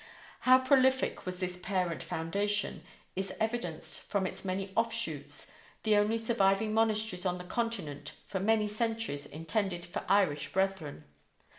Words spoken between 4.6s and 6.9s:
offshoots, the only surviving